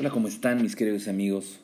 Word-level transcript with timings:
Hola, 0.00 0.10
¿cómo 0.10 0.28
están 0.28 0.62
mis 0.62 0.76
queridos 0.76 1.08
amigos? 1.08 1.58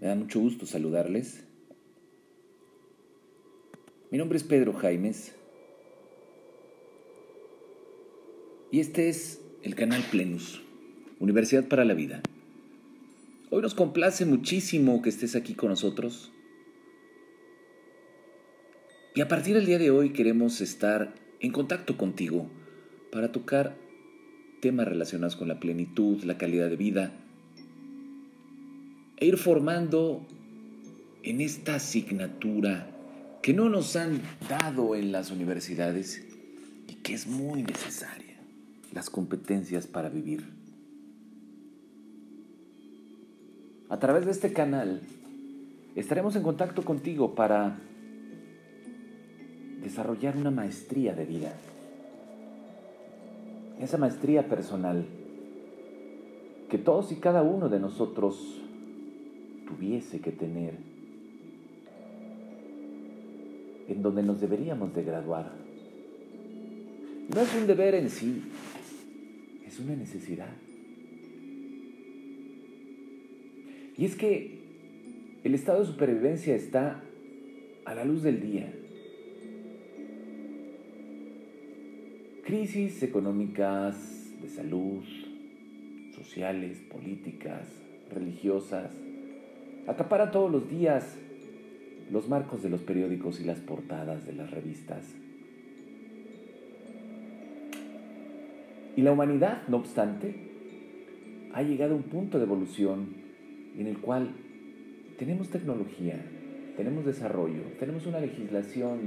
Me 0.00 0.06
da 0.06 0.14
mucho 0.14 0.38
gusto 0.38 0.64
saludarles. 0.64 1.42
Mi 4.12 4.18
nombre 4.18 4.38
es 4.38 4.44
Pedro 4.44 4.72
Jaimes 4.72 5.34
y 8.70 8.78
este 8.78 9.08
es 9.08 9.40
el 9.64 9.74
canal 9.74 10.04
Plenus, 10.08 10.62
Universidad 11.18 11.66
para 11.66 11.84
la 11.84 11.94
Vida. 11.94 12.22
Hoy 13.50 13.62
nos 13.62 13.74
complace 13.74 14.24
muchísimo 14.26 15.02
que 15.02 15.08
estés 15.08 15.34
aquí 15.34 15.54
con 15.54 15.70
nosotros 15.70 16.30
y 19.16 19.22
a 19.22 19.26
partir 19.26 19.56
del 19.56 19.66
día 19.66 19.80
de 19.80 19.90
hoy 19.90 20.10
queremos 20.10 20.60
estar 20.60 21.16
en 21.40 21.50
contacto 21.50 21.96
contigo 21.96 22.48
para 23.10 23.32
tocar 23.32 23.85
temas 24.66 24.88
relacionados 24.88 25.36
con 25.36 25.46
la 25.46 25.60
plenitud, 25.60 26.24
la 26.24 26.38
calidad 26.38 26.68
de 26.68 26.74
vida, 26.74 27.12
e 29.16 29.26
ir 29.26 29.36
formando 29.36 30.26
en 31.22 31.40
esta 31.40 31.76
asignatura 31.76 32.88
que 33.42 33.54
no 33.54 33.68
nos 33.68 33.94
han 33.94 34.20
dado 34.48 34.96
en 34.96 35.12
las 35.12 35.30
universidades 35.30 36.20
y 36.88 36.94
que 36.94 37.14
es 37.14 37.28
muy 37.28 37.62
necesaria, 37.62 38.34
las 38.92 39.08
competencias 39.08 39.86
para 39.86 40.08
vivir. 40.08 40.42
A 43.88 44.00
través 44.00 44.24
de 44.24 44.32
este 44.32 44.52
canal 44.52 45.00
estaremos 45.94 46.34
en 46.34 46.42
contacto 46.42 46.84
contigo 46.84 47.36
para 47.36 47.78
desarrollar 49.80 50.36
una 50.36 50.50
maestría 50.50 51.14
de 51.14 51.24
vida 51.24 51.54
esa 53.80 53.98
maestría 53.98 54.48
personal 54.48 55.06
que 56.68 56.78
todos 56.78 57.12
y 57.12 57.16
cada 57.16 57.42
uno 57.42 57.68
de 57.68 57.78
nosotros 57.78 58.60
tuviese 59.66 60.20
que 60.20 60.32
tener, 60.32 60.74
en 63.88 64.02
donde 64.02 64.22
nos 64.22 64.40
deberíamos 64.40 64.94
de 64.94 65.04
graduar. 65.04 65.52
No 67.34 67.40
es 67.40 67.54
un 67.54 67.66
deber 67.66 67.94
en 67.94 68.10
sí, 68.10 68.42
es 69.66 69.78
una 69.80 69.94
necesidad. 69.94 70.52
Y 73.98 74.04
es 74.04 74.14
que 74.16 74.58
el 75.44 75.54
estado 75.54 75.80
de 75.80 75.86
supervivencia 75.86 76.54
está 76.54 77.02
a 77.84 77.94
la 77.94 78.04
luz 78.04 78.22
del 78.22 78.40
día. 78.40 78.72
Crisis 82.46 83.02
económicas, 83.02 83.96
de 84.40 84.48
salud, 84.48 85.02
sociales, 86.14 86.78
políticas, 86.88 87.66
religiosas, 88.08 88.92
acaparan 89.88 90.30
todos 90.30 90.52
los 90.52 90.70
días 90.70 91.16
los 92.08 92.28
marcos 92.28 92.62
de 92.62 92.70
los 92.70 92.82
periódicos 92.82 93.40
y 93.40 93.44
las 93.44 93.58
portadas 93.58 94.24
de 94.24 94.32
las 94.34 94.52
revistas. 94.52 95.12
Y 98.94 99.02
la 99.02 99.10
humanidad, 99.10 99.66
no 99.66 99.78
obstante, 99.78 100.36
ha 101.52 101.62
llegado 101.62 101.94
a 101.94 101.96
un 101.96 102.04
punto 102.04 102.38
de 102.38 102.44
evolución 102.44 103.08
en 103.76 103.88
el 103.88 103.98
cual 103.98 104.30
tenemos 105.18 105.48
tecnología, 105.48 106.24
tenemos 106.76 107.04
desarrollo, 107.04 107.62
tenemos 107.80 108.06
una 108.06 108.20
legislación 108.20 109.00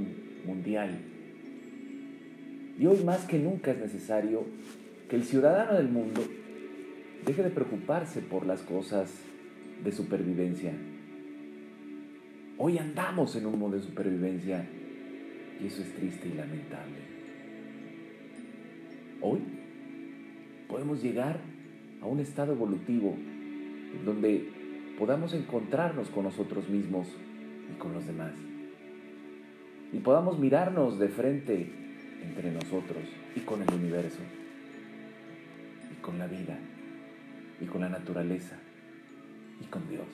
mundial 0.44 0.90
y 2.80 2.86
hoy 2.86 3.04
más 3.04 3.26
que 3.26 3.38
nunca 3.38 3.72
es 3.72 3.78
necesario 3.78 4.46
que 5.10 5.16
el 5.16 5.24
ciudadano 5.24 5.74
del 5.74 5.90
mundo 5.90 6.22
deje 7.26 7.42
de 7.42 7.50
preocuparse 7.50 8.22
por 8.22 8.46
las 8.46 8.62
cosas 8.62 9.12
de 9.84 9.92
supervivencia. 9.92 10.72
Hoy 12.56 12.78
andamos 12.78 13.36
en 13.36 13.44
un 13.44 13.58
modo 13.58 13.76
de 13.76 13.82
supervivencia 13.82 14.66
y 15.62 15.66
eso 15.66 15.82
es 15.82 15.94
triste 15.94 16.28
y 16.28 16.32
lamentable. 16.32 16.96
Hoy 19.20 19.40
podemos 20.66 21.02
llegar 21.02 21.38
a 22.00 22.06
un 22.06 22.18
estado 22.20 22.52
evolutivo 22.54 23.14
donde 24.06 24.48
podamos 24.98 25.34
encontrarnos 25.34 26.08
con 26.08 26.24
nosotros 26.24 26.66
mismos 26.70 27.08
y 27.70 27.78
con 27.78 27.92
los 27.92 28.06
demás. 28.06 28.32
Y 29.92 29.98
podamos 29.98 30.38
mirarnos 30.38 30.98
de 30.98 31.08
frente 31.08 31.79
entre 32.22 32.50
nosotros 32.50 33.04
y 33.34 33.40
con 33.40 33.62
el 33.62 33.72
universo, 33.72 34.20
y 35.90 36.00
con 36.02 36.18
la 36.18 36.26
vida, 36.26 36.58
y 37.60 37.66
con 37.66 37.80
la 37.80 37.88
naturaleza, 37.88 38.56
y 39.60 39.64
con 39.64 39.88
Dios. 39.88 40.06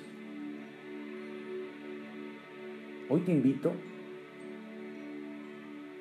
Hoy 3.08 3.20
te 3.20 3.32
invito 3.32 3.72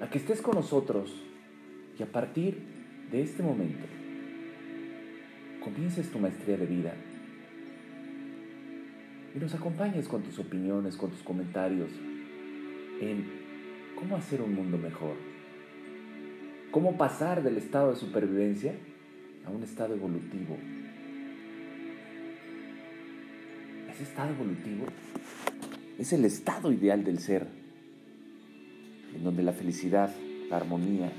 a 0.01 0.09
que 0.09 0.17
estés 0.17 0.41
con 0.41 0.55
nosotros 0.55 1.23
y 1.97 2.03
a 2.03 2.07
partir 2.07 2.57
de 3.11 3.21
este 3.21 3.43
momento 3.43 3.85
comiences 5.63 6.11
tu 6.11 6.19
maestría 6.19 6.57
de 6.57 6.65
vida 6.65 6.95
y 9.35 9.39
nos 9.39 9.53
acompañes 9.53 10.07
con 10.07 10.23
tus 10.23 10.39
opiniones, 10.39 10.95
con 10.95 11.11
tus 11.11 11.21
comentarios 11.21 11.89
en 13.01 13.25
cómo 13.95 14.15
hacer 14.15 14.41
un 14.41 14.55
mundo 14.55 14.77
mejor 14.77 15.34
cómo 16.75 16.97
pasar 16.97 17.41
del 17.41 17.55
estado 17.55 17.91
de 17.91 17.95
supervivencia 17.95 18.75
a 19.45 19.49
un 19.49 19.63
estado 19.63 19.93
evolutivo. 19.93 20.57
Ese 23.89 24.03
estado 24.03 24.31
evolutivo 24.31 24.85
es 25.97 26.11
el 26.11 26.25
estado 26.25 26.73
ideal 26.73 27.05
del 27.05 27.19
ser, 27.19 27.47
en 29.15 29.23
donde 29.23 29.41
la 29.41 29.53
felicidad, 29.53 30.13
la 30.49 30.57
armonía, 30.57 31.13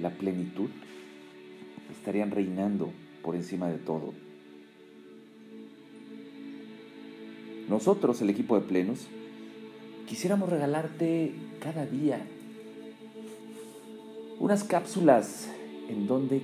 la 0.00 0.08
plenitud 0.08 0.70
estarían 1.92 2.30
reinando 2.30 2.90
por 3.22 3.34
encima 3.34 3.68
de 3.68 3.76
todo. 3.76 4.14
Nosotros, 7.68 8.22
el 8.22 8.30
equipo 8.30 8.58
de 8.58 8.66
plenos, 8.66 9.08
quisiéramos 10.06 10.48
regalarte 10.48 11.34
cada 11.60 11.84
día 11.84 12.26
unas 14.38 14.64
cápsulas 14.64 15.50
en 15.88 16.06
donde 16.06 16.42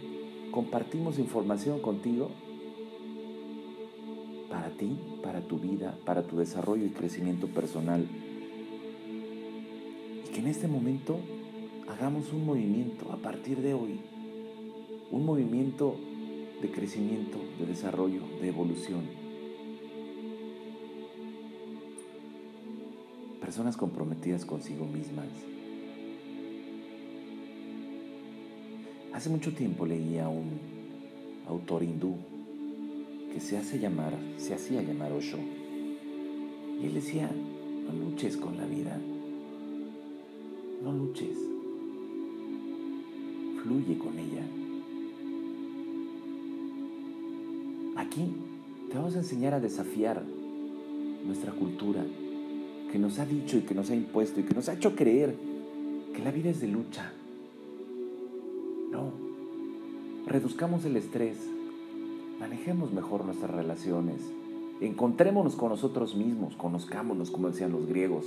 compartimos 0.51 1.19
información 1.19 1.81
contigo 1.81 2.31
para 4.49 4.71
ti, 4.71 4.99
para 5.23 5.43
tu 5.43 5.59
vida, 5.59 5.99
para 6.05 6.23
tu 6.23 6.37
desarrollo 6.37 6.85
y 6.85 6.91
crecimiento 6.91 7.47
personal. 7.49 8.07
Y 10.27 10.33
que 10.33 10.41
en 10.41 10.47
este 10.47 10.69
momento 10.69 11.19
hagamos 11.89 12.33
un 12.33 12.47
movimiento 12.47 13.13
a 13.13 13.17
partir 13.17 13.61
de 13.61 13.75
hoy, 13.75 14.01
un 15.11 15.25
movimiento 15.25 15.97
de 16.63 16.71
crecimiento, 16.71 17.39
de 17.59 17.67
desarrollo, 17.67 18.23
de 18.41 18.49
evolución. 18.49 19.03
Personas 23.41 23.77
comprometidas 23.77 24.45
consigo 24.45 24.85
mismas 24.85 25.29
Hace 29.21 29.29
mucho 29.29 29.53
tiempo 29.53 29.85
leía 29.85 30.25
a 30.25 30.29
un 30.31 30.49
autor 31.47 31.83
hindú 31.83 32.17
que 33.31 33.39
se 33.39 33.59
hace 33.59 33.79
llamar, 33.79 34.15
se 34.39 34.55
hacía 34.55 34.81
llamar 34.81 35.13
Osho. 35.13 35.37
Y 36.81 36.87
él 36.87 36.95
decía, 36.95 37.31
no 37.31 37.93
luches 37.93 38.39
con 38.39 38.57
la 38.57 38.65
vida, 38.65 38.99
no 40.83 40.93
luches, 40.95 41.37
fluye 43.63 43.99
con 43.99 44.19
ella. 44.19 44.43
Aquí 47.97 48.25
te 48.89 48.97
vamos 48.97 49.17
a 49.17 49.19
enseñar 49.19 49.53
a 49.53 49.61
desafiar 49.61 50.25
nuestra 51.27 51.53
cultura 51.53 52.07
que 52.91 52.99
nos 52.99 53.19
ha 53.19 53.27
dicho 53.27 53.59
y 53.59 53.61
que 53.61 53.75
nos 53.75 53.91
ha 53.91 53.95
impuesto 53.95 54.41
y 54.41 54.45
que 54.45 54.55
nos 54.55 54.71
ha 54.71 54.73
hecho 54.73 54.97
creer 54.97 55.37
que 56.15 56.23
la 56.25 56.31
vida 56.31 56.49
es 56.49 56.63
de 56.63 56.69
lucha, 56.69 57.13
no. 58.91 59.13
Reduzcamos 60.27 60.85
el 60.85 60.97
estrés. 60.97 61.37
Manejemos 62.39 62.93
mejor 62.93 63.25
nuestras 63.25 63.51
relaciones. 63.51 64.21
Encontrémonos 64.81 65.57
con 65.57 65.69
nosotros 65.69 66.15
mismos, 66.15 66.57
conozcámonos, 66.57 67.31
como 67.31 67.49
decían 67.49 67.73
los 67.73 67.87
griegos, 67.87 68.25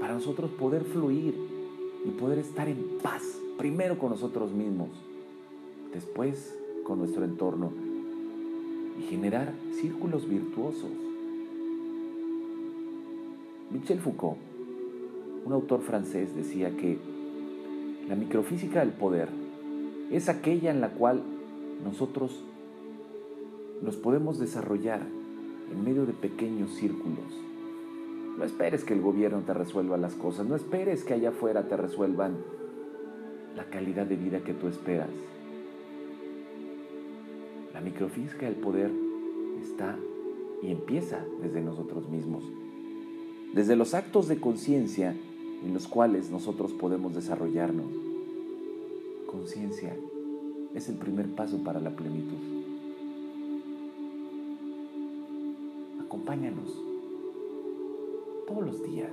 para 0.00 0.14
nosotros 0.14 0.50
poder 0.50 0.84
fluir 0.84 1.36
y 2.04 2.10
poder 2.10 2.38
estar 2.40 2.68
en 2.68 2.98
paz, 3.00 3.22
primero 3.56 3.96
con 3.98 4.10
nosotros 4.10 4.52
mismos, 4.52 4.88
después 5.92 6.58
con 6.84 6.98
nuestro 6.98 7.24
entorno 7.24 7.70
y 8.98 9.02
generar 9.04 9.54
círculos 9.80 10.28
virtuosos. 10.28 10.90
Michel 13.70 14.00
Foucault, 14.00 14.38
un 15.44 15.52
autor 15.52 15.82
francés, 15.82 16.34
decía 16.34 16.76
que 16.76 16.98
la 18.08 18.16
microfísica 18.16 18.80
del 18.80 18.92
poder 18.92 19.28
es 20.10 20.28
aquella 20.28 20.70
en 20.70 20.80
la 20.80 20.90
cual 20.90 21.22
nosotros 21.84 22.44
nos 23.82 23.96
podemos 23.96 24.38
desarrollar 24.38 25.00
en 25.70 25.84
medio 25.84 26.06
de 26.06 26.12
pequeños 26.12 26.70
círculos. 26.74 27.24
No 28.38 28.44
esperes 28.44 28.84
que 28.84 28.94
el 28.94 29.00
gobierno 29.00 29.40
te 29.40 29.54
resuelva 29.54 29.96
las 29.96 30.14
cosas, 30.14 30.46
no 30.46 30.56
esperes 30.56 31.04
que 31.04 31.14
allá 31.14 31.30
afuera 31.30 31.68
te 31.68 31.76
resuelvan 31.76 32.36
la 33.56 33.64
calidad 33.64 34.06
de 34.06 34.16
vida 34.16 34.40
que 34.40 34.52
tú 34.52 34.68
esperas. 34.68 35.08
La 37.72 37.80
microfísica 37.80 38.46
del 38.46 38.56
poder 38.56 38.90
está 39.62 39.96
y 40.62 40.70
empieza 40.70 41.24
desde 41.42 41.62
nosotros 41.62 42.08
mismos, 42.08 42.44
desde 43.54 43.76
los 43.76 43.94
actos 43.94 44.28
de 44.28 44.38
conciencia 44.38 45.14
en 45.64 45.74
los 45.74 45.88
cuales 45.88 46.30
nosotros 46.30 46.72
podemos 46.72 47.14
desarrollarnos. 47.14 48.05
Conciencia 49.36 49.94
es 50.74 50.88
el 50.88 50.96
primer 50.96 51.28
paso 51.34 51.62
para 51.62 51.78
la 51.78 51.90
plenitud. 51.90 52.38
Acompáñanos. 56.02 56.82
Todos 58.48 58.64
los 58.64 58.82
días 58.82 59.12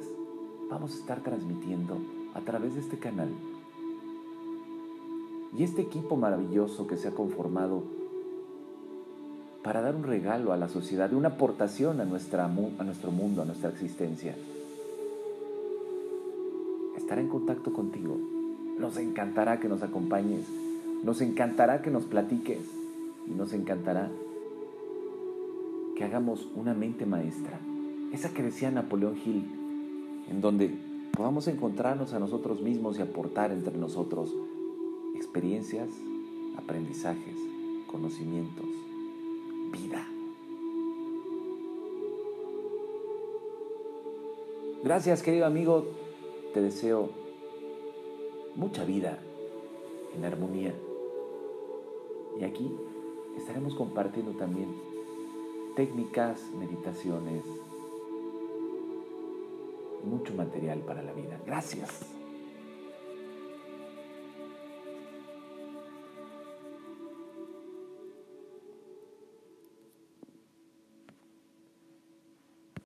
vamos 0.69 0.95
a 0.95 0.99
estar 0.99 1.21
transmitiendo 1.23 1.97
a 2.33 2.39
través 2.39 2.73
de 2.75 2.79
este 2.79 2.97
canal. 2.97 3.27
Y 5.57 5.63
este 5.63 5.81
equipo 5.81 6.15
maravilloso 6.15 6.87
que 6.87 6.95
se 6.95 7.09
ha 7.09 7.11
conformado 7.11 7.83
para 9.61 9.81
dar 9.81 9.93
un 9.93 10.03
regalo 10.03 10.53
a 10.53 10.57
la 10.57 10.69
sociedad, 10.69 11.11
una 11.11 11.29
aportación 11.29 11.99
a, 11.99 12.05
nuestra, 12.05 12.45
a 12.45 12.83
nuestro 12.85 13.11
mundo, 13.11 13.41
a 13.41 13.45
nuestra 13.45 13.71
existencia. 13.71 14.37
Estará 16.95 17.19
en 17.19 17.27
contacto 17.27 17.73
contigo. 17.73 18.42
Nos 18.79 18.97
encantará 18.97 19.59
que 19.59 19.69
nos 19.69 19.83
acompañes. 19.83 20.45
Nos 21.03 21.21
encantará 21.21 21.81
que 21.81 21.91
nos 21.91 22.05
platiques. 22.05 22.65
Y 23.27 23.31
nos 23.31 23.53
encantará 23.53 24.09
que 25.95 26.03
hagamos 26.03 26.47
una 26.55 26.73
mente 26.73 27.05
maestra. 27.05 27.59
Esa 28.11 28.33
que 28.33 28.43
decía 28.43 28.71
Napoleón 28.71 29.17
Hill, 29.23 29.45
en 30.29 30.41
donde 30.41 30.75
podamos 31.15 31.47
encontrarnos 31.47 32.13
a 32.13 32.19
nosotros 32.19 32.61
mismos 32.61 32.97
y 32.97 33.01
aportar 33.01 33.51
entre 33.51 33.77
nosotros 33.77 34.33
experiencias, 35.15 35.89
aprendizajes, 36.57 37.37
conocimientos 37.87 38.65
vida. 39.73 40.07
Gracias 44.83 45.21
querido 45.23 45.45
amigo, 45.45 45.87
te 46.53 46.61
deseo 46.61 47.09
mucha 48.55 48.83
vida 48.85 49.19
en 50.15 50.25
armonía. 50.25 50.73
Y 52.39 52.43
aquí 52.43 52.71
estaremos 53.37 53.75
compartiendo 53.75 54.33
también 54.33 54.73
técnicas, 55.75 56.51
meditaciones, 56.57 57.43
mucho 60.03 60.33
material 60.33 60.79
para 60.79 61.01
la 61.01 61.13
vida. 61.13 61.39
Gracias. 61.45 62.22